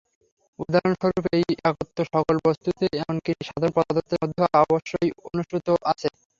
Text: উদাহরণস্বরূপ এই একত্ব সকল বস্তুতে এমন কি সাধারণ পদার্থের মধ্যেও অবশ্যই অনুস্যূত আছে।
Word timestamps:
উদাহরণস্বরূপ 0.59 1.25
এই 1.37 1.45
একত্ব 1.63 1.97
সকল 2.09 2.35
বস্তুতে 2.45 2.85
এমন 3.01 3.17
কি 3.25 3.31
সাধারণ 3.41 3.73
পদার্থের 3.77 4.19
মধ্যেও 4.21 4.47
অবশ্যই 4.63 5.09
অনুস্যূত 5.27 5.67
আছে। 5.91 6.07